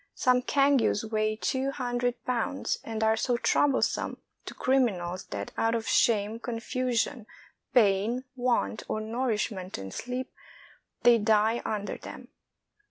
[0.15, 5.87] Some cangues weigh two hundred pounds, and are so troublesome to criminals that out of
[5.87, 7.27] shame, confusion,
[7.75, 10.33] pain, want of nourishment and sleep,
[11.03, 12.29] they die under them.